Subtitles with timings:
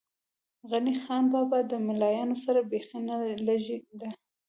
[0.69, 3.15] غني خان بابا ده ملایانو سره بېخی نه
[3.47, 4.09] لږې ده.